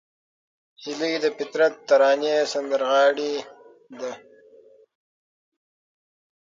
[0.83, 3.33] هیلۍ د فطرت ترانې سندرغاړې
[3.99, 4.11] ده